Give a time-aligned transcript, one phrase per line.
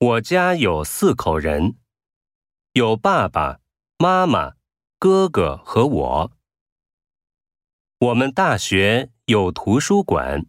[0.00, 1.76] 我家有四口人
[2.74, 3.58] 有爸爸
[3.98, 4.52] 妈妈
[4.96, 6.32] 哥哥和我。
[7.98, 10.46] 我们大学有图书馆。